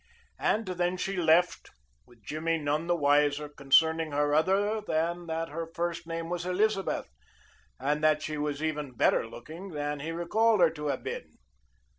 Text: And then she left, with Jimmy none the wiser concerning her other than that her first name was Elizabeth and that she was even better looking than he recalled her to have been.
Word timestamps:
And 0.39 0.65
then 0.65 0.97
she 0.97 1.15
left, 1.15 1.69
with 2.07 2.23
Jimmy 2.23 2.57
none 2.57 2.87
the 2.87 2.95
wiser 2.95 3.47
concerning 3.47 4.13
her 4.13 4.33
other 4.33 4.81
than 4.81 5.27
that 5.27 5.49
her 5.49 5.67
first 5.75 6.07
name 6.07 6.27
was 6.27 6.43
Elizabeth 6.43 7.07
and 7.79 8.03
that 8.03 8.23
she 8.23 8.35
was 8.35 8.63
even 8.63 8.93
better 8.97 9.27
looking 9.27 9.69
than 9.73 9.99
he 9.99 10.11
recalled 10.11 10.59
her 10.59 10.71
to 10.71 10.87
have 10.87 11.03
been. 11.03 11.37